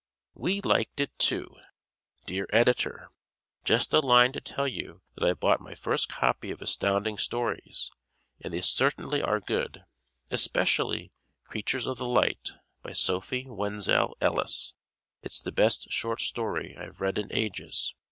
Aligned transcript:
We 0.33 0.61
Liked 0.61 0.99
It, 0.99 1.15
Too! 1.19 1.57
Dear 2.25 2.47
Editor: 2.51 3.11
Just 3.63 3.93
a 3.93 3.99
line 3.99 4.31
to 4.31 4.41
tell 4.41 4.67
you 4.67 5.03
that 5.13 5.23
I 5.23 5.35
bought 5.35 5.61
my 5.61 5.75
first 5.75 6.09
copy 6.09 6.49
of 6.49 6.59
Astounding 6.59 7.19
Stories 7.19 7.91
and 8.43 8.51
they 8.51 8.61
certainly 8.61 9.21
are 9.21 9.39
good, 9.39 9.83
especially 10.31 11.11
"Creatures 11.43 11.85
of 11.85 11.99
the 11.99 12.07
Light," 12.09 12.53
by 12.81 12.93
Sophie 12.93 13.45
Wenzel 13.47 14.17
Ellis. 14.19 14.73
It's 15.21 15.39
the 15.39 15.51
best 15.51 15.91
short 15.91 16.19
story 16.21 16.75
I've 16.75 16.99
read 16.99 17.19
in 17.19 17.27
ages. 17.31 17.93